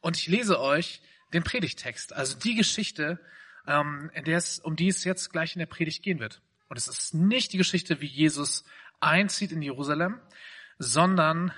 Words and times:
Und 0.00 0.16
ich 0.16 0.26
lese 0.26 0.60
euch 0.60 1.00
den 1.32 1.42
Predigtext, 1.42 2.12
also 2.12 2.38
die 2.38 2.54
Geschichte, 2.54 3.20
ähm, 3.66 4.10
in 4.14 4.24
der 4.24 4.38
es, 4.38 4.58
um 4.58 4.76
die 4.76 4.88
es 4.88 5.04
jetzt 5.04 5.30
gleich 5.30 5.54
in 5.54 5.60
der 5.60 5.66
Predigt 5.66 6.02
gehen 6.02 6.20
wird. 6.20 6.40
Und 6.68 6.76
es 6.76 6.88
ist 6.88 7.14
nicht 7.14 7.52
die 7.52 7.58
Geschichte, 7.58 8.00
wie 8.00 8.06
Jesus 8.06 8.64
einzieht 9.00 9.52
in 9.52 9.62
Jerusalem, 9.62 10.20
sondern 10.78 11.52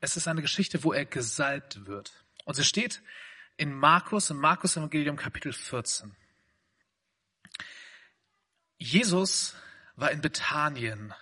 es 0.00 0.16
ist 0.16 0.28
eine 0.28 0.42
Geschichte, 0.42 0.84
wo 0.84 0.92
er 0.92 1.04
gesalbt 1.04 1.86
wird. 1.86 2.12
Und 2.44 2.54
sie 2.54 2.64
steht 2.64 3.02
in 3.56 3.72
Markus, 3.72 4.30
im 4.30 4.38
Markus 4.38 4.76
Evangelium 4.76 5.16
Kapitel 5.16 5.52
14. 5.52 6.14
Jesus 8.78 9.56
war 9.96 10.10
in 10.10 10.20
Bethanien 10.20 11.14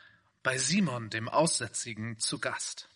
bei 0.43 0.59
Simon, 0.59 1.11
dem 1.11 1.29
Aussätzigen, 1.29 2.19
zu 2.19 2.39
Gast. 2.39 2.89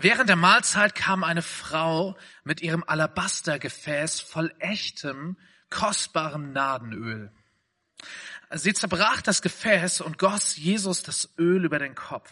Während 0.00 0.28
der 0.28 0.36
Mahlzeit 0.36 0.94
kam 0.94 1.24
eine 1.24 1.42
Frau 1.42 2.16
mit 2.44 2.60
ihrem 2.60 2.84
Alabastergefäß 2.86 4.20
voll 4.20 4.54
echtem, 4.60 5.36
kostbarem 5.70 6.52
Nadenöl. 6.52 7.32
Sie 8.52 8.72
zerbrach 8.74 9.22
das 9.22 9.42
Gefäß 9.42 10.00
und 10.00 10.16
goss 10.16 10.56
Jesus 10.56 11.02
das 11.02 11.30
Öl 11.36 11.64
über 11.64 11.80
den 11.80 11.96
Kopf. 11.96 12.30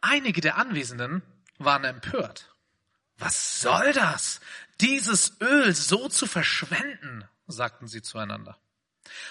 Einige 0.00 0.40
der 0.40 0.56
Anwesenden 0.56 1.20
waren 1.58 1.84
empört. 1.84 2.50
Was 3.18 3.60
soll 3.60 3.92
das? 3.92 4.40
Dieses 4.80 5.38
Öl 5.42 5.74
so 5.74 6.08
zu 6.08 6.26
verschwenden, 6.26 7.28
sagten 7.46 7.88
sie 7.88 8.00
zueinander. 8.00 8.58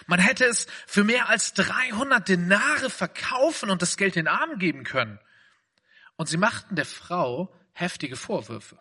Man 0.06 0.20
hätte 0.20 0.46
es 0.46 0.68
für 0.86 1.04
mehr 1.04 1.30
als 1.30 1.54
300 1.56 2.30
Denare 2.30 2.92
verkaufen 2.92 3.72
und 3.72 3.82
das 3.82 3.98
Geld 3.98 4.14
den 4.14 4.28
Armen 4.28 4.60
geben 4.60 4.84
können. 4.84 5.20
Und 6.20 6.28
sie 6.28 6.36
machten 6.36 6.76
der 6.76 6.86
Frau 6.86 7.50
heftige 7.72 8.18
Vorwürfe. 8.18 8.78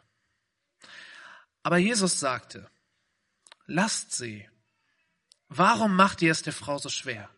Aber 1.62 1.77
Jesus 1.77 2.19
sagte, 2.19 2.69
lasst 3.66 4.10
sie. 4.10 4.51
Warum 5.46 5.95
macht 5.95 6.21
ihr 6.21 6.32
es 6.32 6.43
der 6.43 6.52
Frau 6.52 6.79
so 6.79 6.88
schwer? 6.88 7.30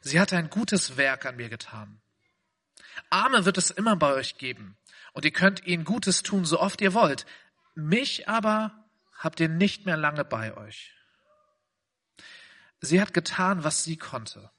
Sie 0.00 0.18
hat 0.18 0.32
ein 0.32 0.48
gutes 0.48 0.96
Werk 0.96 1.26
an 1.26 1.36
mir 1.36 1.50
getan. 1.50 2.00
Arme 3.10 3.44
wird 3.44 3.58
es 3.58 3.70
immer 3.70 3.94
bei 3.94 4.14
euch 4.14 4.38
geben 4.38 4.78
und 5.12 5.26
ihr 5.26 5.32
könnt 5.32 5.66
ihnen 5.66 5.84
Gutes 5.84 6.22
tun, 6.22 6.46
so 6.46 6.58
oft 6.58 6.80
ihr 6.80 6.94
wollt. 6.94 7.26
Mich 7.74 8.26
aber 8.26 8.86
habt 9.18 9.38
ihr 9.38 9.50
nicht 9.50 9.84
mehr 9.84 9.98
lange 9.98 10.24
bei 10.24 10.56
euch. 10.56 10.94
Sie 12.80 13.02
hat 13.02 13.12
getan, 13.12 13.64
was 13.64 13.84
sie 13.84 13.98
konnte. 13.98 14.50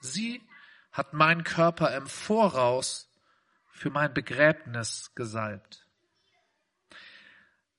Sie 0.00 0.46
hat 0.92 1.14
meinen 1.14 1.42
Körper 1.42 1.96
im 1.96 2.06
Voraus 2.06 3.08
für 3.74 3.90
mein 3.90 4.14
Begräbnis 4.14 5.12
gesalbt. 5.14 5.86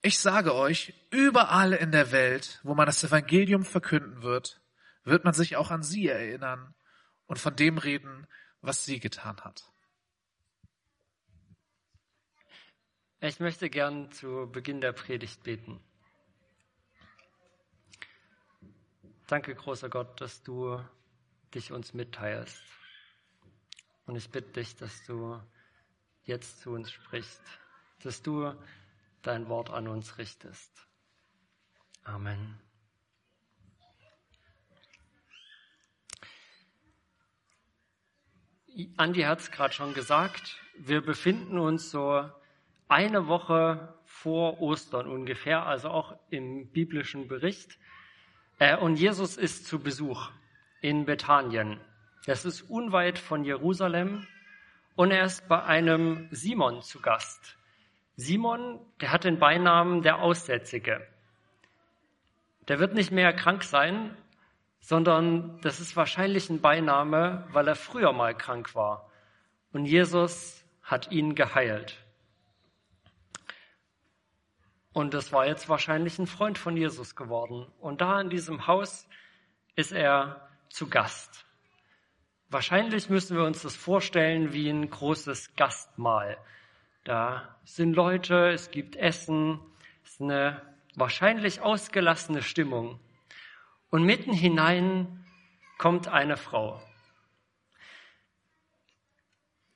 Ich 0.02 0.18
sage 0.20 0.54
euch, 0.54 0.94
überall 1.10 1.72
in 1.72 1.90
der 1.90 2.12
Welt, 2.12 2.60
wo 2.62 2.74
man 2.74 2.86
das 2.86 3.02
Evangelium 3.02 3.64
verkünden 3.64 4.22
wird, 4.22 4.60
wird 5.04 5.24
man 5.24 5.32
sich 5.32 5.56
auch 5.56 5.70
an 5.70 5.82
sie 5.82 6.06
erinnern 6.06 6.74
und 7.26 7.38
von 7.38 7.56
dem 7.56 7.78
reden, 7.78 8.26
was 8.60 8.84
sie 8.84 9.00
getan 9.00 9.40
hat. 9.40 9.64
Ich 13.20 13.40
möchte 13.40 13.70
gern 13.70 14.12
zu 14.12 14.48
Beginn 14.52 14.82
der 14.82 14.92
Predigt 14.92 15.42
beten. 15.42 15.80
Danke, 19.26 19.54
großer 19.54 19.88
Gott, 19.88 20.20
dass 20.20 20.42
du 20.42 20.78
dich 21.54 21.72
uns 21.72 21.94
mitteilst. 21.94 22.62
Und 24.04 24.14
ich 24.14 24.30
bitte 24.30 24.52
dich, 24.52 24.76
dass 24.76 25.04
du 25.06 25.40
jetzt 26.26 26.60
zu 26.60 26.70
uns 26.70 26.90
sprichst, 26.90 27.42
dass 28.02 28.22
du 28.22 28.52
dein 29.22 29.48
Wort 29.48 29.70
an 29.70 29.88
uns 29.88 30.18
richtest. 30.18 30.86
Amen. 32.04 32.60
Andi 38.96 39.22
hat 39.22 39.40
es 39.40 39.50
gerade 39.50 39.72
schon 39.72 39.94
gesagt, 39.94 40.60
wir 40.76 41.00
befinden 41.00 41.58
uns 41.58 41.90
so 41.90 42.30
eine 42.88 43.26
Woche 43.26 43.94
vor 44.04 44.60
Ostern 44.60 45.08
ungefähr, 45.08 45.64
also 45.64 45.88
auch 45.88 46.18
im 46.28 46.70
biblischen 46.70 47.26
Bericht. 47.26 47.78
Äh, 48.58 48.76
und 48.76 48.96
Jesus 48.96 49.36
ist 49.36 49.66
zu 49.66 49.78
Besuch 49.78 50.30
in 50.82 51.06
Bethanien. 51.06 51.80
Das 52.26 52.44
ist 52.44 52.62
unweit 52.62 53.18
von 53.18 53.44
Jerusalem 53.44 54.26
und 54.96 55.10
er 55.10 55.24
ist 55.24 55.46
bei 55.46 55.62
einem 55.62 56.28
Simon 56.32 56.82
zu 56.82 57.00
Gast. 57.00 57.56
Simon, 58.16 58.80
der 59.00 59.12
hat 59.12 59.24
den 59.24 59.38
Beinamen 59.38 60.02
der 60.02 60.18
Aussätzige. 60.18 61.06
Der 62.66 62.78
wird 62.78 62.94
nicht 62.94 63.12
mehr 63.12 63.32
krank 63.34 63.62
sein, 63.62 64.16
sondern 64.80 65.60
das 65.60 65.80
ist 65.80 65.96
wahrscheinlich 65.96 66.48
ein 66.48 66.60
Beiname, 66.60 67.46
weil 67.52 67.68
er 67.68 67.76
früher 67.76 68.12
mal 68.12 68.34
krank 68.34 68.74
war. 68.74 69.10
Und 69.72 69.84
Jesus 69.84 70.64
hat 70.82 71.12
ihn 71.12 71.34
geheilt. 71.34 72.02
Und 74.92 75.12
das 75.12 75.30
war 75.30 75.46
jetzt 75.46 75.68
wahrscheinlich 75.68 76.18
ein 76.18 76.26
Freund 76.26 76.56
von 76.56 76.76
Jesus 76.76 77.16
geworden. 77.16 77.66
Und 77.80 78.00
da 78.00 78.18
in 78.20 78.30
diesem 78.30 78.66
Haus 78.66 79.06
ist 79.74 79.92
er 79.92 80.48
zu 80.70 80.88
Gast. 80.88 81.45
Wahrscheinlich 82.48 83.10
müssen 83.10 83.36
wir 83.36 83.44
uns 83.44 83.62
das 83.62 83.74
vorstellen 83.74 84.52
wie 84.52 84.68
ein 84.70 84.88
großes 84.88 85.56
Gastmahl. 85.56 86.38
Da 87.02 87.56
sind 87.64 87.94
Leute, 87.94 88.50
es 88.50 88.70
gibt 88.70 88.94
Essen, 88.96 89.60
es 90.04 90.12
ist 90.12 90.20
eine 90.20 90.62
wahrscheinlich 90.94 91.60
ausgelassene 91.60 92.42
Stimmung. 92.42 93.00
Und 93.90 94.04
mitten 94.04 94.32
hinein 94.32 95.24
kommt 95.78 96.08
eine 96.08 96.36
Frau. 96.36 96.82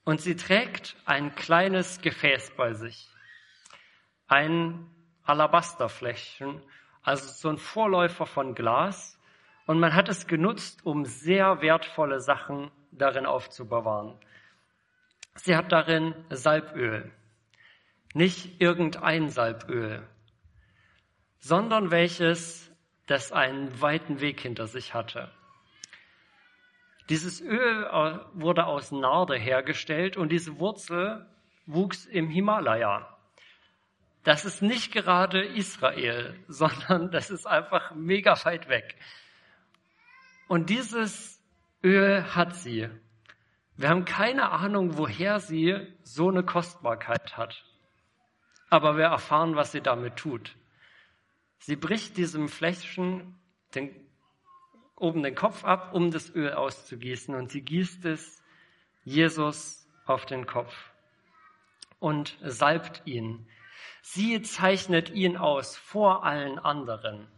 Und 0.04 0.20
sie 0.20 0.36
trägt 0.36 0.96
ein 1.04 1.34
kleines 1.34 2.00
Gefäß 2.00 2.52
bei 2.56 2.74
sich. 2.74 3.08
Ein 4.26 4.90
Alabasterfläschchen, 5.24 6.62
also 7.02 7.28
so 7.28 7.48
ein 7.48 7.58
Vorläufer 7.58 8.26
von 8.26 8.54
Glas. 8.54 9.19
Und 9.70 9.78
man 9.78 9.94
hat 9.94 10.08
es 10.08 10.26
genutzt, 10.26 10.84
um 10.84 11.04
sehr 11.04 11.62
wertvolle 11.62 12.18
Sachen 12.18 12.72
darin 12.90 13.24
aufzubewahren. 13.24 14.18
Sie 15.36 15.54
hat 15.54 15.70
darin 15.70 16.12
Salböl. 16.28 17.12
Nicht 18.12 18.60
irgendein 18.60 19.28
Salböl, 19.28 20.02
sondern 21.38 21.92
welches, 21.92 22.68
das 23.06 23.30
einen 23.30 23.80
weiten 23.80 24.20
Weg 24.20 24.40
hinter 24.40 24.66
sich 24.66 24.92
hatte. 24.92 25.30
Dieses 27.08 27.40
Öl 27.40 27.84
wurde 28.34 28.66
aus 28.66 28.90
Narde 28.90 29.36
hergestellt 29.36 30.16
und 30.16 30.32
diese 30.32 30.58
Wurzel 30.58 31.24
wuchs 31.66 32.06
im 32.06 32.28
Himalaya. 32.28 33.16
Das 34.24 34.44
ist 34.44 34.62
nicht 34.62 34.90
gerade 34.90 35.44
Israel, 35.44 36.36
sondern 36.48 37.12
das 37.12 37.30
ist 37.30 37.46
einfach 37.46 37.94
mega 37.94 38.34
weit 38.44 38.68
weg. 38.68 38.96
Und 40.50 40.68
dieses 40.68 41.40
Öl 41.80 42.34
hat 42.34 42.56
sie. 42.56 42.88
Wir 43.76 43.88
haben 43.88 44.04
keine 44.04 44.50
Ahnung, 44.50 44.98
woher 44.98 45.38
sie 45.38 45.76
so 46.02 46.28
eine 46.28 46.42
Kostbarkeit 46.42 47.36
hat. 47.36 47.64
Aber 48.68 48.96
wir 48.96 49.04
erfahren, 49.04 49.54
was 49.54 49.70
sie 49.70 49.80
damit 49.80 50.16
tut. 50.16 50.56
Sie 51.60 51.76
bricht 51.76 52.16
diesem 52.16 52.48
Fläschchen 52.48 53.38
den, 53.76 53.94
oben 54.96 55.22
den 55.22 55.36
Kopf 55.36 55.62
ab, 55.62 55.94
um 55.94 56.10
das 56.10 56.34
Öl 56.34 56.52
auszugießen. 56.52 57.32
Und 57.36 57.52
sie 57.52 57.62
gießt 57.62 58.04
es 58.06 58.42
Jesus 59.04 59.86
auf 60.04 60.26
den 60.26 60.46
Kopf 60.46 60.74
und 62.00 62.36
salbt 62.42 63.02
ihn. 63.04 63.46
Sie 64.02 64.42
zeichnet 64.42 65.10
ihn 65.10 65.36
aus 65.36 65.76
vor 65.76 66.24
allen 66.24 66.58
anderen. 66.58 67.28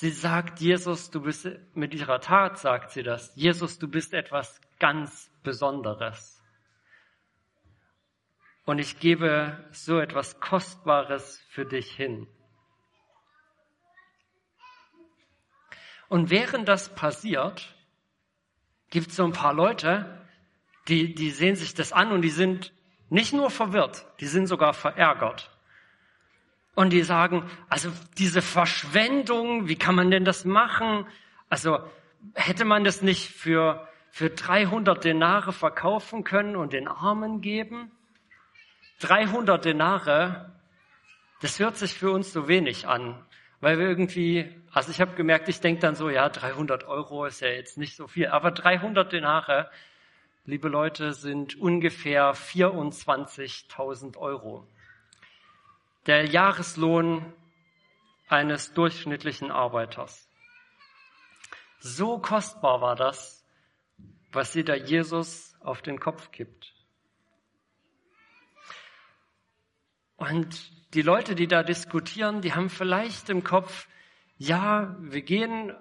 Sie 0.00 0.12
sagt, 0.12 0.60
Jesus, 0.60 1.10
du 1.10 1.22
bist, 1.22 1.48
mit 1.74 1.92
ihrer 1.92 2.20
Tat 2.20 2.56
sagt 2.56 2.92
sie 2.92 3.02
das, 3.02 3.32
Jesus, 3.34 3.80
du 3.80 3.88
bist 3.88 4.14
etwas 4.14 4.60
ganz 4.78 5.28
Besonderes. 5.42 6.40
Und 8.64 8.78
ich 8.78 9.00
gebe 9.00 9.68
so 9.72 9.98
etwas 9.98 10.38
Kostbares 10.38 11.42
für 11.48 11.66
dich 11.66 11.90
hin. 11.90 12.28
Und 16.08 16.30
während 16.30 16.68
das 16.68 16.94
passiert, 16.94 17.74
gibt 18.90 19.08
es 19.08 19.16
so 19.16 19.24
ein 19.24 19.32
paar 19.32 19.52
Leute, 19.52 20.24
die, 20.86 21.12
die 21.12 21.32
sehen 21.32 21.56
sich 21.56 21.74
das 21.74 21.92
an 21.92 22.12
und 22.12 22.22
die 22.22 22.30
sind 22.30 22.72
nicht 23.08 23.32
nur 23.32 23.50
verwirrt, 23.50 24.06
die 24.20 24.28
sind 24.28 24.46
sogar 24.46 24.74
verärgert. 24.74 25.57
Und 26.78 26.90
die 26.90 27.02
sagen, 27.02 27.42
also 27.68 27.90
diese 28.18 28.40
Verschwendung, 28.40 29.66
wie 29.66 29.74
kann 29.74 29.96
man 29.96 30.12
denn 30.12 30.24
das 30.24 30.44
machen? 30.44 31.08
Also 31.48 31.80
hätte 32.34 32.64
man 32.64 32.84
das 32.84 33.02
nicht 33.02 33.30
für, 33.30 33.88
für 34.12 34.30
300 34.30 35.02
Denare 35.02 35.52
verkaufen 35.52 36.22
können 36.22 36.54
und 36.54 36.72
den 36.72 36.86
Armen 36.86 37.40
geben? 37.40 37.90
300 39.00 39.64
Denare, 39.64 40.52
Das 41.40 41.58
hört 41.58 41.76
sich 41.76 41.94
für 41.94 42.12
uns 42.12 42.32
so 42.32 42.46
wenig 42.46 42.86
an, 42.86 43.26
weil 43.60 43.80
wir 43.80 43.88
irgendwie, 43.88 44.48
also 44.72 44.92
ich 44.92 45.00
habe 45.00 45.16
gemerkt, 45.16 45.48
ich 45.48 45.58
denke 45.58 45.80
dann 45.80 45.96
so, 45.96 46.08
ja, 46.10 46.28
300 46.28 46.84
Euro 46.84 47.26
ist 47.26 47.40
ja 47.40 47.48
jetzt 47.48 47.76
nicht 47.76 47.96
so 47.96 48.06
viel, 48.06 48.28
aber 48.28 48.52
300 48.52 49.12
Denare, 49.12 49.68
liebe 50.44 50.68
Leute, 50.68 51.12
sind 51.12 51.58
ungefähr 51.58 52.36
24.000 52.36 54.16
Euro. 54.16 54.64
Der 56.06 56.26
Jahreslohn 56.26 57.32
eines 58.28 58.72
durchschnittlichen 58.72 59.50
Arbeiters. 59.50 60.28
So 61.80 62.18
kostbar 62.18 62.80
war 62.80 62.96
das, 62.96 63.44
was 64.32 64.52
sie 64.52 64.64
da 64.64 64.74
Jesus 64.74 65.56
auf 65.60 65.82
den 65.82 66.00
Kopf 66.00 66.30
kippt. 66.32 66.74
Und 70.16 70.72
die 70.94 71.02
Leute, 71.02 71.34
die 71.34 71.46
da 71.46 71.62
diskutieren, 71.62 72.40
die 72.40 72.54
haben 72.54 72.70
vielleicht 72.70 73.30
im 73.30 73.44
Kopf, 73.44 73.88
ja, 74.36 74.96
wir 75.00 75.22
gehen 75.22 75.72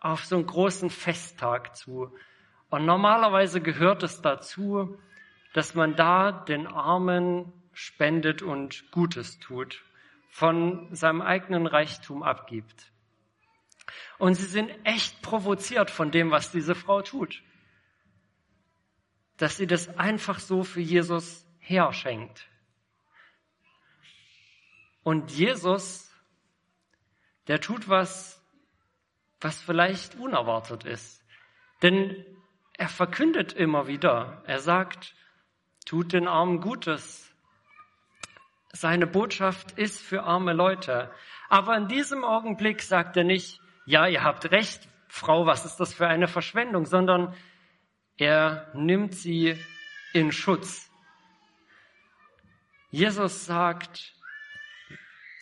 auf 0.00 0.24
so 0.24 0.36
einen 0.36 0.46
großen 0.46 0.90
Festtag 0.90 1.76
zu. 1.76 2.14
Und 2.70 2.84
normalerweise 2.84 3.60
gehört 3.60 4.02
es 4.02 4.20
dazu, 4.20 4.98
dass 5.54 5.74
man 5.74 5.96
da 5.96 6.32
den 6.32 6.66
Armen 6.66 7.52
spendet 7.78 8.42
und 8.42 8.90
Gutes 8.90 9.38
tut, 9.38 9.84
von 10.30 10.92
seinem 10.92 11.22
eigenen 11.22 11.68
Reichtum 11.68 12.24
abgibt. 12.24 12.90
Und 14.18 14.34
sie 14.34 14.46
sind 14.46 14.68
echt 14.82 15.22
provoziert 15.22 15.88
von 15.88 16.10
dem, 16.10 16.32
was 16.32 16.50
diese 16.50 16.74
Frau 16.74 17.02
tut. 17.02 17.40
Dass 19.36 19.56
sie 19.56 19.68
das 19.68 19.96
einfach 19.96 20.40
so 20.40 20.64
für 20.64 20.80
Jesus 20.80 21.46
herschenkt. 21.60 22.48
Und 25.04 25.30
Jesus, 25.30 26.12
der 27.46 27.60
tut 27.60 27.88
was, 27.88 28.44
was 29.40 29.62
vielleicht 29.62 30.16
unerwartet 30.16 30.82
ist. 30.82 31.24
Denn 31.82 32.26
er 32.72 32.88
verkündet 32.88 33.52
immer 33.52 33.86
wieder, 33.86 34.42
er 34.46 34.58
sagt, 34.58 35.14
tut 35.86 36.12
den 36.12 36.26
Armen 36.26 36.60
Gutes. 36.60 37.27
Seine 38.80 39.08
Botschaft 39.08 39.72
ist 39.72 40.00
für 40.00 40.22
arme 40.22 40.52
Leute. 40.52 41.10
Aber 41.48 41.76
in 41.76 41.88
diesem 41.88 42.22
Augenblick 42.22 42.80
sagt 42.80 43.16
er 43.16 43.24
nicht, 43.24 43.60
ja, 43.86 44.06
ihr 44.06 44.22
habt 44.22 44.52
recht, 44.52 44.88
Frau, 45.08 45.46
was 45.46 45.64
ist 45.64 45.78
das 45.78 45.92
für 45.92 46.06
eine 46.06 46.28
Verschwendung, 46.28 46.86
sondern 46.86 47.34
er 48.18 48.70
nimmt 48.74 49.16
sie 49.16 49.58
in 50.12 50.30
Schutz. 50.30 50.92
Jesus 52.92 53.46
sagt, 53.46 54.14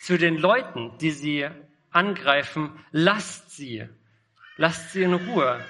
zu 0.01 0.17
den 0.17 0.37
Leuten, 0.39 0.97
die 0.97 1.11
sie 1.11 1.47
angreifen, 1.91 2.83
lasst 2.89 3.51
sie, 3.51 3.87
lasst 4.55 4.93
sie 4.93 5.03
in 5.03 5.13
Ruhe. 5.13 5.63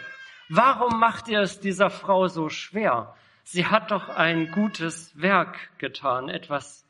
Warum 0.47 1.01
macht 1.01 1.27
ihr 1.27 1.41
es 1.41 1.59
dieser 1.59 1.89
Frau 1.89 2.29
so 2.29 2.47
schwer? 2.47 3.13
Sie 3.43 3.65
hat 3.65 3.91
doch 3.91 4.07
ein 4.07 4.51
gutes 4.51 5.19
Werk 5.19 5.77
getan, 5.79 6.29
etwas 6.29 6.86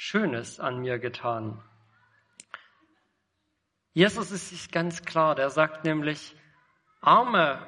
Schönes 0.00 0.60
an 0.60 0.78
mir 0.78 1.00
getan. 1.00 1.60
Jesus 3.94 4.30
ist 4.30 4.50
sich 4.50 4.70
ganz 4.70 5.02
klar, 5.02 5.34
der 5.34 5.50
sagt 5.50 5.82
nämlich, 5.82 6.36
Arme 7.00 7.58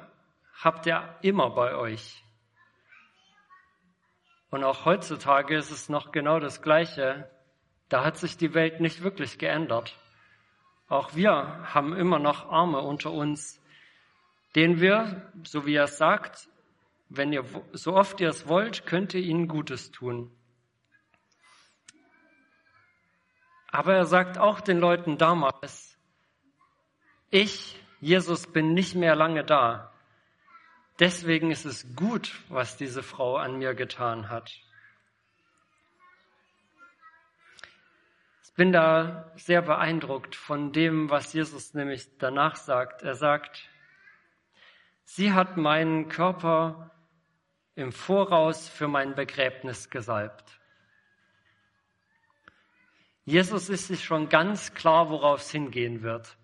habt 0.57 0.85
ihr 0.85 1.13
immer 1.23 1.49
bei 1.49 1.75
euch. 1.75 2.23
Und 4.49 4.63
auch 4.63 4.85
heutzutage 4.85 5.57
ist 5.57 5.71
es 5.71 5.89
noch 5.89 6.13
genau 6.13 6.39
das 6.39 6.61
Gleiche. 6.61 7.29
Da 7.89 8.05
hat 8.05 8.15
sich 8.15 8.37
die 8.37 8.53
Welt 8.53 8.79
nicht 8.79 9.03
wirklich 9.03 9.37
geändert. 9.37 9.99
Auch 10.87 11.13
wir 11.13 11.33
haben 11.73 11.93
immer 11.93 12.17
noch 12.17 12.49
Arme 12.49 12.79
unter 12.79 13.11
uns, 13.11 13.61
denen 14.55 14.79
wir, 14.79 15.29
so 15.43 15.65
wie 15.65 15.75
er 15.75 15.87
sagt, 15.87 16.47
wenn 17.09 17.33
ihr 17.33 17.43
so 17.73 17.93
oft 17.93 18.21
ihr 18.21 18.29
es 18.29 18.47
wollt, 18.47 18.85
könnt 18.85 19.13
ihr 19.15 19.21
ihnen 19.21 19.49
Gutes 19.49 19.91
tun. 19.91 20.31
Aber 23.71 23.95
er 23.95 24.05
sagt 24.05 24.37
auch 24.37 24.61
den 24.61 24.79
Leuten 24.79 25.17
damals, 25.17 25.97
ich, 27.29 27.81
Jesus, 28.01 28.47
bin 28.47 28.73
nicht 28.73 28.95
mehr 28.95 29.15
lange 29.15 29.43
da. 29.43 29.93
Deswegen 30.99 31.51
ist 31.51 31.65
es 31.65 31.95
gut, 31.95 32.41
was 32.49 32.77
diese 32.77 33.01
Frau 33.01 33.37
an 33.37 33.57
mir 33.57 33.73
getan 33.73 34.29
hat. 34.29 34.51
bin 38.61 38.71
da 38.71 39.31
sehr 39.37 39.63
beeindruckt 39.63 40.35
von 40.35 40.71
dem, 40.71 41.09
was 41.09 41.33
Jesus 41.33 41.73
nämlich 41.73 42.15
danach 42.19 42.55
sagt. 42.55 43.01
Er 43.01 43.15
sagt, 43.15 43.67
sie 45.03 45.33
hat 45.33 45.57
meinen 45.57 46.09
Körper 46.09 46.91
im 47.73 47.91
Voraus 47.91 48.69
für 48.69 48.87
mein 48.87 49.15
Begräbnis 49.15 49.89
gesalbt. 49.89 50.60
Jesus 53.25 53.69
ist 53.69 53.87
sich 53.87 54.03
schon 54.03 54.29
ganz 54.29 54.73
klar, 54.73 55.09
worauf 55.09 55.41
es 55.41 55.51
hingehen 55.51 56.01
wird. 56.01 56.37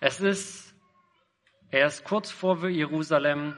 Es 0.00 0.20
ist, 0.20 0.74
er 1.70 1.86
ist 1.86 2.04
kurz 2.04 2.30
vor 2.30 2.66
Jerusalem. 2.68 3.56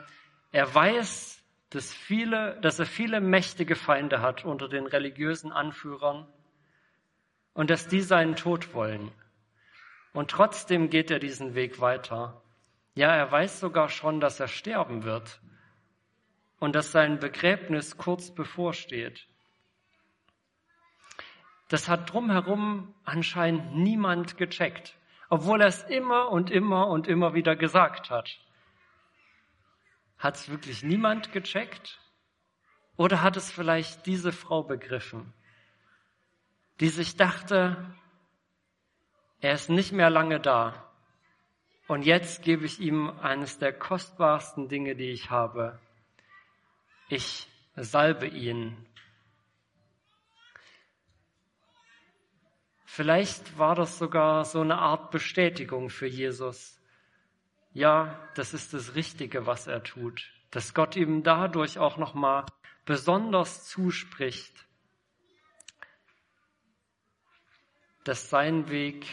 Er 0.51 0.75
weiß, 0.75 1.43
dass 1.71 1.93
viele, 1.95 2.61
dass 2.61 2.79
er 2.79 2.87
viele 2.87 3.21
mächtige 3.21 3.77
Feinde 3.77 4.21
hat 4.21 4.45
unter 4.45 4.69
den 4.69 4.87
religiösen 4.87 5.53
Anführern 5.53 6.27
und 7.55 7.71
dass 7.71 7.89
die 7.89 8.01
seinen 8.01 8.37
Tod 8.37 8.75
wollen. 8.75 9.11
Und 10.13 10.31
trotzdem 10.31 10.91
geht 10.91 11.11
er 11.11 11.19
diesen 11.19 11.55
Weg 11.55 11.81
weiter. 11.81 12.43
Ja, 12.95 13.15
er 13.15 13.31
weiß 13.31 13.61
sogar 13.61 13.89
schon, 13.89 14.21
dass 14.21 14.41
er 14.41 14.49
sterben 14.49 15.05
wird 15.05 15.41
und 16.59 16.75
dass 16.75 16.93
sein 16.93 17.19
Begräbnis 17.19 17.97
kurz 17.97 18.35
bevorsteht. 18.35 19.27
Das 21.73 21.89
hat 21.89 22.13
drumherum 22.13 22.95
anscheinend 23.05 23.75
niemand 23.75 24.37
gecheckt, 24.37 24.97
obwohl 25.29 25.61
er 25.63 25.69
es 25.69 25.83
immer 25.85 26.31
und 26.31 26.51
immer 26.51 26.87
und 26.89 27.09
immer 27.09 27.35
wieder 27.35 27.57
gesagt 27.57 28.11
hat. 28.11 28.39
Hat 30.19 30.37
es 30.37 30.49
wirklich 30.51 30.83
niemand 30.83 31.33
gecheckt? 31.33 31.99
Oder 32.97 33.23
hat 33.23 33.37
es 33.37 33.51
vielleicht 33.51 34.07
diese 34.07 34.33
Frau 34.33 34.63
begriffen? 34.63 35.33
die 36.83 36.89
sich 36.89 37.17
dachte, 37.17 37.77
er 39.41 39.53
ist 39.53 39.71
nicht 39.71 39.93
mehr 39.93 40.11
lange 40.11 40.41
da. 40.41 40.91
Und 41.87 42.05
jetzt 42.05 42.43
gebe 42.43 42.65
ich 42.65 42.81
ihm 42.81 43.09
eines 43.21 43.59
der 43.59 43.73
kostbarsten 43.73 44.69
Dinge, 44.69 44.97
die 44.97 45.11
ich 45.11 45.31
habe. 45.31 45.79
Ich 47.09 47.49
salbe 47.77 48.27
ihn. 48.27 48.77
Vielleicht 52.95 53.59
war 53.59 53.75
das 53.75 53.99
sogar 53.99 54.45
so 54.45 54.61
eine 54.61 54.79
Art 54.79 55.11
Bestätigung 55.11 55.89
für 55.89 56.07
Jesus. 56.07 56.79
Ja, 57.73 58.19
das 58.35 58.53
ist 58.53 58.75
das 58.75 58.95
Richtige, 58.95 59.47
was 59.47 59.67
er 59.67 59.83
tut. 59.83 60.31
Dass 60.51 60.75
Gott 60.75 60.97
ihm 60.97 61.23
dadurch 61.23 61.79
auch 61.79 61.97
nochmal 61.97 62.45
besonders 62.85 63.65
zuspricht. 63.65 64.67
dass 68.05 68.31
sein 68.31 68.69
Weg 68.69 69.07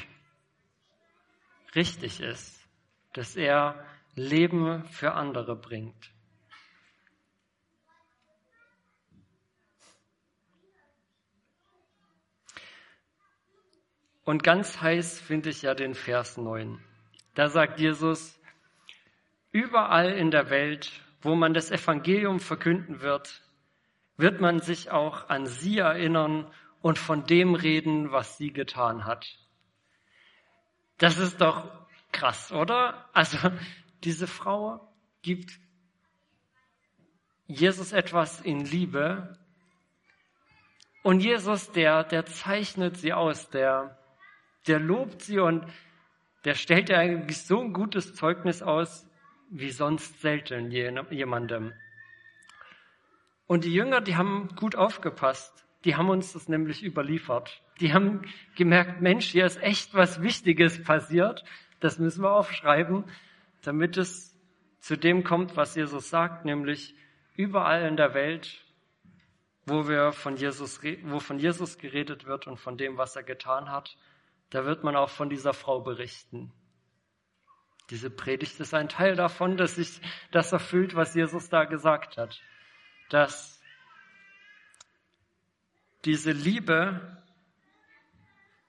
richtig 1.76 2.22
ist, 2.22 2.68
dass 3.14 3.36
er 3.36 3.86
Leben 4.16 4.86
für 4.86 5.14
andere 5.14 5.56
bringt. 5.56 6.12
Und 14.30 14.44
ganz 14.44 14.80
heiß 14.80 15.20
finde 15.20 15.50
ich 15.50 15.64
ja 15.64 15.74
den 15.74 15.96
Vers 15.96 16.38
9. 16.38 16.80
Da 17.34 17.50
sagt 17.50 17.80
Jesus, 17.80 18.40
überall 19.52 20.12
in 20.12 20.30
der 20.30 20.52
Welt, 20.52 20.92
wo 21.24 21.34
man 21.34 21.56
das 21.56 21.72
Evangelium 21.72 22.40
verkünden 22.40 23.02
wird, 23.02 23.42
wird 24.18 24.40
man 24.40 24.60
sich 24.60 24.92
auch 24.92 25.30
an 25.30 25.48
sie 25.48 25.80
erinnern 25.80 26.46
und 26.80 27.00
von 27.00 27.26
dem 27.26 27.56
reden, 27.56 28.12
was 28.12 28.38
sie 28.38 28.54
getan 28.54 29.06
hat. 29.06 29.36
Das 31.00 31.18
ist 31.18 31.42
doch 31.42 31.68
krass, 32.12 32.52
oder? 32.52 33.10
Also 33.14 33.40
diese 34.04 34.28
Frau 34.28 34.94
gibt 35.24 35.60
Jesus 37.48 37.94
etwas 37.94 38.42
in 38.42 38.64
Liebe 38.64 39.40
und 41.02 41.22
Jesus, 41.22 41.72
der, 41.72 42.04
der 42.04 42.28
zeichnet 42.28 42.96
sie 42.96 43.14
aus, 43.14 43.50
der, 43.50 43.99
der 44.68 44.80
lobt 44.80 45.22
sie 45.22 45.40
und 45.40 45.66
der 46.46 46.56
stellt 46.56 46.90
ihr 46.90 46.98
eigentlich 46.98 47.42
so 47.44 47.62
ein 47.62 47.74
gutes 47.74 48.16
Zeugnis 48.16 48.62
aus, 48.62 49.08
wie 49.50 49.72
sonst 49.72 50.22
selten 50.22 50.72
jemandem. 50.72 51.74
Und 53.48 53.64
die 53.64 53.74
Jünger, 53.74 54.02
die 54.02 54.16
haben 54.16 54.50
gut 54.56 54.76
aufgepasst. 54.76 55.66
die 55.86 55.96
haben 55.96 56.10
uns 56.10 56.34
das 56.34 56.50
nämlich 56.50 56.84
überliefert. 56.84 57.62
Die 57.80 57.94
haben 57.94 58.24
gemerkt, 58.56 59.02
Mensch, 59.02 59.28
hier 59.28 59.46
ist 59.46 59.62
echt 59.64 59.94
was 59.94 60.22
Wichtiges 60.22 60.84
passiert. 60.84 61.44
Das 61.80 62.00
müssen 62.00 62.22
wir 62.22 62.32
aufschreiben, 62.32 63.06
damit 63.62 63.96
es 63.98 64.38
zu 64.80 64.98
dem 64.98 65.24
kommt, 65.24 65.56
was 65.56 65.76
Jesus 65.76 66.10
sagt, 66.10 66.46
nämlich 66.46 66.96
überall 67.36 67.88
in 67.88 67.96
der 67.96 68.14
Welt, 68.14 68.62
wo 69.66 69.88
wir 69.88 70.12
von 70.12 70.36
Jesus, 70.36 70.82
wo 71.04 71.20
von 71.20 71.40
Jesus 71.40 71.78
geredet 71.78 72.26
wird 72.26 72.48
und 72.48 72.58
von 72.58 72.78
dem, 72.78 72.98
was 72.98 73.16
er 73.16 73.24
getan 73.24 73.72
hat, 73.72 73.98
da 74.50 74.66
wird 74.66 74.84
man 74.84 74.96
auch 74.96 75.10
von 75.10 75.30
dieser 75.30 75.54
Frau 75.54 75.82
berichten. 75.82 76.52
Diese 77.90 78.10
Predigt 78.10 78.60
ist 78.60 78.74
ein 78.74 78.90
Teil 78.90 79.16
davon, 79.16 79.58
dass 79.58 79.76
sich 79.76 80.00
das 80.32 80.52
erfüllt, 80.52 80.96
was 80.96 81.16
Jesus 81.16 81.50
da 81.50 81.66
gesagt 81.66 82.18
hat. 82.18 82.40
Dass 83.10 83.60
diese 86.06 86.32
Liebe, 86.32 87.18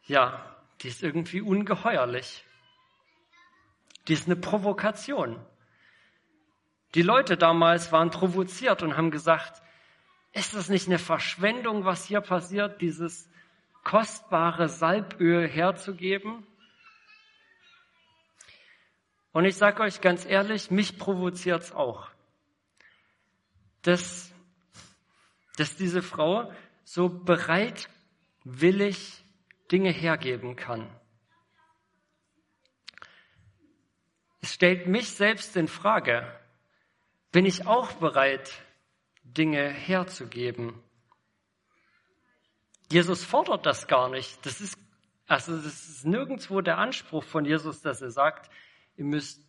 ja, 0.05 0.57
die 0.81 0.89
ist 0.89 1.03
irgendwie 1.03 1.43
ungeheuerlich. 1.43 2.45
Die 4.09 4.15
ist 4.15 4.27
eine 4.27 4.37
Provokation. 4.37 5.45
Die 6.95 7.03
Leute 7.03 7.37
damals 7.37 7.93
waren 7.93 8.11
provoziert 8.11 8.83
und 8.83 8.97
haben 8.97 9.11
gesagt, 9.11 9.63
ist 10.33 10.55
das 10.55 10.69
nicht 10.69 10.89
eine 10.89 10.99
Verschwendung, 10.99 11.85
was 11.85 12.07
hier 12.07 12.21
passiert, 12.21 12.81
dieses 12.81 13.30
kostbare 13.85 14.69
Salböl 14.69 15.49
herzugeben? 15.49 16.47
Und 19.33 19.45
ich 19.45 19.57
sage 19.57 19.83
euch 19.83 20.01
ganz 20.01 20.27
ehrlich, 20.27 20.71
mich 20.71 20.99
provoziert's 20.99 21.73
auch, 21.73 22.09
dass, 23.83 24.33
dass 25.57 25.77
diese 25.77 26.03
Frau 26.03 26.53
so 26.85 27.09
bereitwillig 27.09 29.25
Dinge 29.71 29.91
hergeben 29.91 30.57
kann. 30.57 30.91
Es 34.43 34.55
stellt 34.55 34.87
mich 34.87 35.11
selbst 35.11 35.57
in 35.57 35.69
Frage. 35.69 36.27
Bin 37.31 37.47
ich 37.47 37.67
auch 37.67 37.93
bereit, 37.93 38.51
Dinge 39.23 39.69
herzugeben? 39.69 40.83
Jesus 42.91 43.25
fordert 43.25 43.67
das 43.67 43.87
gar 43.87 44.09
nicht. 44.09 44.45
Das 44.45 44.61
ist, 44.61 44.77
also 45.27 45.57
das 45.57 45.89
ist 45.89 46.05
nirgendwo 46.05 46.61
der 46.61 46.79
Anspruch 46.79 47.25
von 47.25 47.45
Jesus, 47.45 47.83
dass 47.83 48.03
er 48.03 48.11
sagt, 48.11 48.51
ihr 48.97 49.05
müsst 49.05 49.47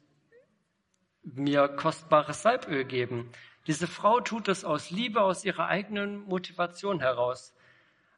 mir 1.24 1.68
kostbares 1.68 2.44
Salböl 2.44 2.86
geben. 2.86 3.32
Diese 3.68 3.88
Frau 3.88 4.22
tut 4.22 4.48
es 4.48 4.64
aus 4.64 4.92
Liebe, 4.92 5.22
aus 5.22 5.44
ihrer 5.46 5.68
eigenen 5.68 6.20
Motivation 6.26 7.00
heraus. 7.00 7.54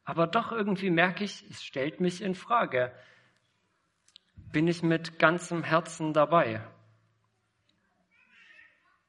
Aber 0.04 0.26
doch 0.26 0.52
irgendwie 0.52 0.90
merke 0.90 1.24
ich, 1.24 1.44
es 1.50 1.64
stellt 1.64 2.00
mich 2.00 2.20
in 2.20 2.34
Frage. 2.34 2.92
Bin 4.52 4.68
ich 4.68 4.82
mit 4.82 5.18
ganzem 5.18 5.64
Herzen 5.64 6.12
dabei? 6.12 6.62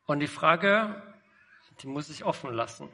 Und 0.06 0.20
die 0.20 0.28
Frage, 0.28 1.02
die 1.82 1.88
muss 1.88 2.10
ich 2.10 2.24
offen 2.24 2.54
lassen. 2.54 2.90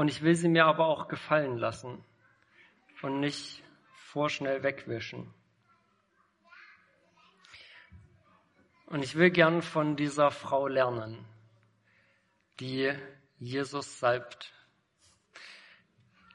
Und 0.00 0.08
ich 0.08 0.22
will 0.22 0.34
sie 0.34 0.48
mir 0.48 0.64
aber 0.64 0.86
auch 0.86 1.08
gefallen 1.08 1.58
lassen 1.58 2.02
und 3.02 3.20
nicht 3.20 3.62
vorschnell 3.92 4.62
wegwischen. 4.62 5.30
Und 8.86 9.02
ich 9.02 9.16
will 9.16 9.30
gern 9.30 9.60
von 9.60 9.96
dieser 9.96 10.30
Frau 10.30 10.68
lernen, 10.68 11.22
die 12.60 12.94
Jesus 13.40 14.00
salbt, 14.00 14.54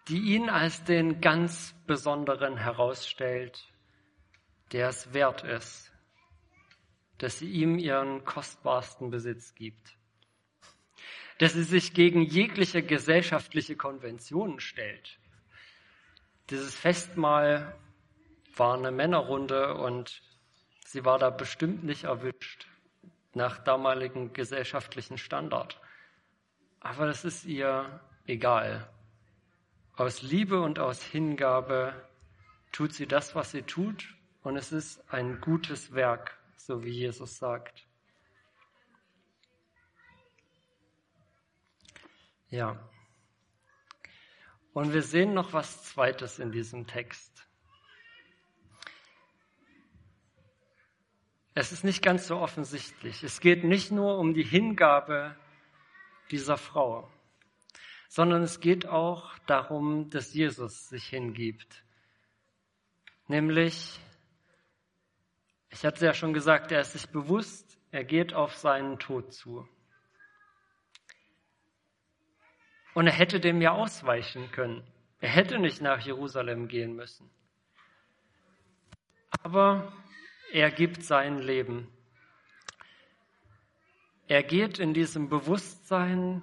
die 0.10 0.20
ihn 0.20 0.52
als 0.52 0.84
den 0.84 1.20
ganz 1.20 1.74
Besonderen 1.88 2.58
herausstellt, 2.58 3.68
der 4.74 4.90
es 4.90 5.12
wert 5.12 5.44
ist, 5.44 5.92
dass 7.18 7.40
sie 7.40 7.50
ihm 7.50 7.80
ihren 7.80 8.26
kostbarsten 8.26 9.10
Besitz 9.10 9.56
gibt, 9.56 9.98
dass 11.40 11.54
sie 11.54 11.64
sich 11.64 11.94
gegen 11.94 12.22
jegliche 12.22 12.82
gesellschaftliche 12.82 13.76
Konventionen 13.76 14.60
stellt. 14.60 15.20
Dieses 16.50 16.76
Festmahl 16.76 17.76
war 18.56 18.78
eine 18.78 18.92
Männerrunde 18.92 19.76
und 19.76 20.22
sie 20.86 21.04
war 21.04 21.20
da 21.20 21.30
bestimmt 21.30 21.84
nicht 21.84 22.06
erwischt 22.06 22.68
nach 23.34 23.58
damaligen 23.58 24.32
gesellschaftlichen 24.32 25.18
Standard. 25.18 25.82
Aber 26.80 27.06
das 27.06 27.26
ist 27.26 27.46
ihr 27.46 28.00
egal. 28.28 28.88
Aus 29.98 30.22
Liebe 30.22 30.62
und 30.62 30.80
aus 30.80 31.02
Hingabe 31.04 31.94
tut 32.72 32.94
sie 32.94 33.08
das, 33.08 33.36
was 33.36 33.52
sie 33.52 33.64
tut, 33.64 34.14
und 34.44 34.58
es 34.58 34.72
ist 34.72 35.04
ein 35.12 35.42
gutes 35.42 35.94
Werk 35.94 36.38
so 36.66 36.84
wie 36.84 36.92
Jesus 36.92 37.38
sagt. 37.38 37.85
Ja. 42.56 42.80
Und 44.72 44.94
wir 44.94 45.02
sehen 45.02 45.34
noch 45.34 45.52
was 45.52 45.84
Zweites 45.84 46.40
in 46.40 46.54
diesem 46.54 46.88
Text. 46.88 47.46
Es 51.54 51.74
ist 51.74 51.84
nicht 51.84 52.02
ganz 52.02 52.28
so 52.28 52.38
offensichtlich. 52.38 53.24
Es 53.24 53.42
geht 53.42 53.66
nicht 53.66 53.92
nur 53.92 54.18
um 54.18 54.34
die 54.34 54.46
Hingabe 54.46 55.36
dieser 56.32 56.56
Frau, 56.56 57.12
sondern 58.08 58.42
es 58.42 58.62
geht 58.62 58.86
auch 58.86 59.38
darum, 59.48 60.10
dass 60.10 60.34
Jesus 60.34 60.88
sich 60.88 61.08
hingibt. 61.10 61.84
Nämlich 63.28 64.00
ich 65.72 65.84
hatte 65.84 66.06
ja 66.06 66.14
schon 66.14 66.32
gesagt, 66.32 66.72
er 66.72 66.80
ist 66.80 66.94
sich 66.94 67.10
bewusst, 67.10 67.78
er 67.92 68.06
geht 68.06 68.34
auf 68.34 68.56
seinen 68.56 68.98
Tod 68.98 69.34
zu. 69.34 69.68
Und 72.96 73.06
er 73.06 73.14
hätte 73.14 73.40
dem 73.40 73.62
ja 73.62 73.74
ausweichen 73.74 74.52
können. 74.52 74.84
Er 75.20 75.30
hätte 75.30 75.60
nicht 75.60 75.80
nach 75.82 76.00
Jerusalem 76.00 76.68
gehen 76.68 76.96
müssen. 76.96 77.30
Aber 79.44 79.94
er 80.52 80.72
gibt 80.72 81.04
sein 81.04 81.38
Leben. 81.38 81.88
Er 84.28 84.42
geht 84.42 84.80
in 84.80 84.96
diesem 84.96 85.30
Bewusstsein, 85.30 86.42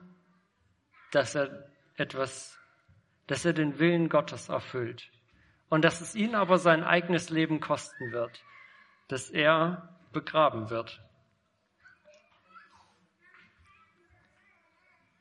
dass 1.11 1.35
er 1.35 1.69
etwas, 1.97 2.57
dass 3.27 3.45
er 3.45 3.55
den 3.55 3.81
Willen 3.81 4.09
Gottes 4.09 4.49
erfüllt 4.49 5.11
und 5.69 5.85
dass 5.85 6.01
es 6.01 6.15
ihn 6.15 6.37
aber 6.37 6.59
sein 6.59 6.85
eigenes 6.85 7.31
Leben 7.31 7.59
kosten 7.59 8.13
wird 8.13 8.41
dass 9.13 9.29
er 9.29 9.91
begraben 10.13 10.71
wird. 10.71 10.99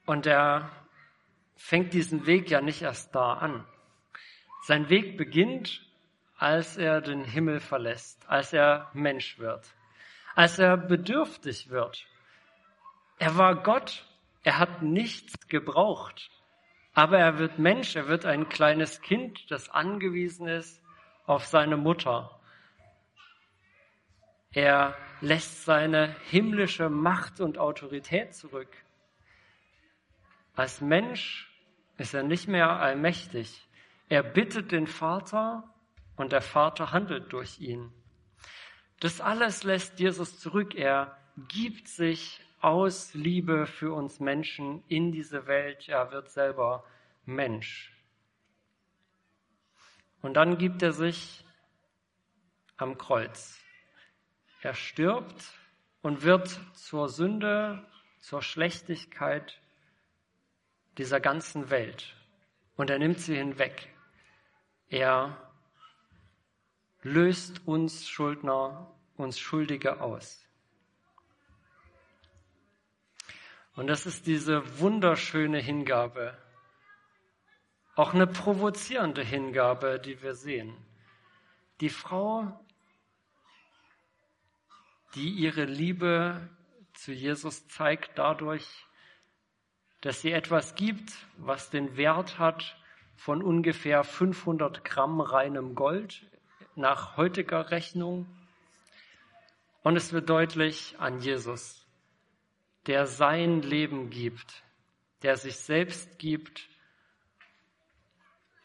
Und 0.05 0.25
er 0.25 0.71
fängt 1.62 1.94
diesen 1.94 2.25
Weg 2.25 2.50
ja 2.50 2.60
nicht 2.60 2.82
erst 2.82 3.15
da 3.15 3.34
an. 3.34 3.65
Sein 4.63 4.89
Weg 4.89 5.18
beginnt, 5.18 5.82
als 6.38 6.75
er 6.75 7.01
den 7.01 7.24
Himmel 7.24 7.60
verlässt, 7.60 8.27
als 8.27 8.51
er 8.51 8.89
Mensch 8.94 9.38
wird, 9.38 9.74
als 10.36 10.60
er 10.60 10.75
bedürftig 10.75 11.70
wird. 11.70 12.06
Er 13.20 13.38
war 13.38 13.62
Gott, 13.62 14.06
er 14.44 14.58
hat 14.58 14.82
nichts 14.82 15.48
gebraucht, 15.48 16.32
aber 16.94 17.20
er 17.20 17.38
wird 17.38 17.60
Mensch, 17.60 17.96
er 17.96 18.08
wird 18.08 18.25
ein 18.25 18.50
kleines 18.50 19.01
Kind, 19.01 19.50
das 19.51 19.70
angewiesen 19.70 20.48
ist 20.48 20.82
auf 21.25 21.46
seine 21.46 21.77
Mutter. 21.77 22.39
Er 24.51 24.98
lässt 25.22 25.63
seine 25.63 26.15
himmlische 26.25 26.89
Macht 26.89 27.39
und 27.39 27.58
Autorität 27.60 28.34
zurück. 28.36 28.75
Als 30.56 30.82
Mensch 30.82 31.50
ist 32.01 32.13
er 32.13 32.24
nicht 32.24 32.48
mehr 32.48 32.70
allmächtig. 32.70 33.67
Er 34.10 34.24
bittet 34.24 34.72
den 34.72 34.88
Vater 34.88 35.63
und 36.15 36.31
der 36.31 36.41
Vater 36.41 36.91
handelt 36.91 37.31
durch 37.31 37.60
ihn. 37.60 37.93
Das 39.00 39.22
alles 39.22 39.63
lässt 39.63 40.00
Jesus 40.00 40.39
zurück. 40.39 40.75
Er 40.75 41.17
gibt 41.48 41.88
sich 41.88 42.41
aus 42.60 43.13
Liebe 43.13 43.67
für 43.67 43.93
uns 43.93 44.20
Menschen 44.20 44.84
in 44.88 45.12
diese 45.12 45.48
Welt. 45.48 45.88
Er 45.88 46.12
wird 46.12 46.29
selber 46.29 46.84
Mensch. 47.25 47.96
Und 50.22 50.34
dann 50.36 50.58
gibt 50.58 50.81
er 50.81 50.93
sich 50.93 51.46
am 52.77 52.98
Kreuz. 52.98 53.60
Er 54.62 54.74
stirbt 54.74 55.53
und 56.01 56.24
wird 56.24 56.60
zur 56.74 57.10
Sünde, 57.10 57.86
zur 58.20 58.41
Schlechtigkeit 58.41 59.61
dieser 60.98 61.19
ganzen 61.19 61.69
Welt. 61.69 62.15
Und 62.75 62.89
er 62.89 63.00
nimmt 63.00 63.19
sie 63.19 63.36
hinweg. 63.36 63.93
Er 64.89 65.38
löst 67.01 67.67
uns 67.67 68.07
Schuldner, 68.07 68.93
uns 69.15 69.39
Schuldige 69.39 70.01
aus. 70.01 70.45
Und 73.75 73.88
das 73.88 74.05
ist 74.05 74.27
diese 74.27 74.79
wunderschöne 74.79 75.60
Hingabe, 75.60 76.38
Auch 77.95 78.13
eine 78.13 78.27
provozierende 78.27 79.21
Hingabe, 79.21 80.00
die 80.00 80.21
wir 80.21 80.33
sehen. 80.33 80.75
Die 81.81 81.89
Frau, 81.89 82.65
die 85.15 85.29
ihre 85.29 85.65
Liebe 85.65 86.50
zu 86.93 87.12
Jesus 87.12 87.67
zeigt 87.67 88.17
dadurch, 88.17 88.65
dass 90.01 90.22
sie 90.22 90.31
etwas 90.31 90.75
gibt, 90.75 91.13
was 91.38 91.70
den 91.70 91.96
Wert 91.96 92.39
hat 92.39 92.75
von 93.15 93.43
ungefähr 93.43 94.03
500 94.03 94.84
Gramm 94.84 95.22
reinem 95.22 95.75
Gold 95.75 96.25
nach 96.75 97.17
heutiger 97.17 97.70
Rechnung. 97.70 98.25
Und 99.84 99.96
es 99.96 100.12
wird 100.12 100.29
deutlich 100.29 101.00
an 101.00 101.20
Jesus, 101.20 101.86
der 102.88 103.05
sein 103.05 103.62
Leben 103.62 104.10
gibt, 104.10 104.63
der 105.22 105.38
sich 105.38 105.58
selbst 105.58 106.17
gibt, 106.17 106.67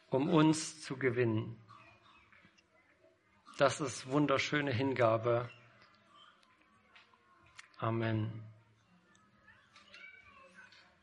um 0.08 0.30
uns 0.30 0.80
zu 0.80 0.96
gewinnen. 0.96 1.58
Das 3.58 3.80
ist 3.80 4.08
wunderschöne 4.08 4.72
Hingabe. 4.72 5.50
Amen. 7.78 8.55